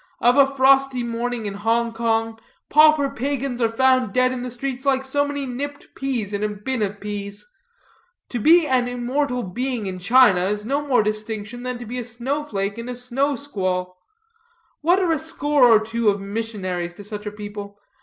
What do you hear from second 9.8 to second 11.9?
in China is no more distinction than to